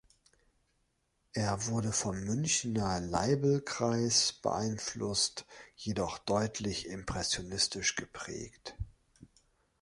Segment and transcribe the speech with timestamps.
[1.33, 8.73] Er wurde vom Münchner Leibl-Kreis beeinflusst, jedoch deutlich impressionistisch geprägt.